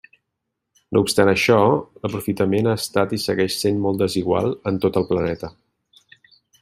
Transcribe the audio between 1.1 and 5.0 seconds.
això, l'aprofitament ha estat i segueix sent molt desigual en tot